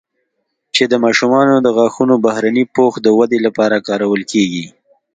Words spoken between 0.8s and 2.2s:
د ماشومانو د غاښونو